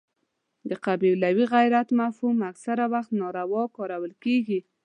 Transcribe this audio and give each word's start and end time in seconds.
د 0.69 0.71
قبیلوي 0.85 1.45
غیرت 1.53 1.87
مفهوم 2.01 2.37
اکثره 2.49 2.85
وخت 2.93 3.11
ناوړه 3.19 3.65
کارول 3.77 4.13
کېږي. 4.23 4.59